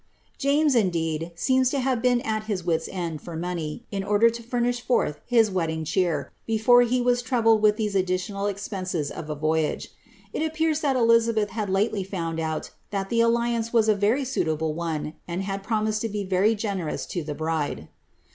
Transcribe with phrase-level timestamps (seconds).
[0.49, 4.41] 'James, indeed, seenia to have been at hit wii't end tor money, in order to
[4.41, 9.35] Airtii$h farlh liis wedding che«r, before he was troubled with these odiiilional expenses of a
[9.35, 9.89] voyage.
[10.33, 14.73] It appatn thai Elizabeth had lately found out thai the alliance was) a very auiablt
[14.73, 17.87] one, uiid had promised to be very generous lo the bride.'